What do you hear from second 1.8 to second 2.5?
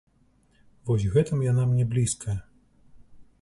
блізкая.